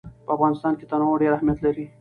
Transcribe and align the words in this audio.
په 0.25 0.31
افغانستان 0.35 0.73
کې 0.77 0.85
تنوع 0.91 1.15
ډېر 1.21 1.31
اهمیت 1.33 1.59
لري. 1.65 1.83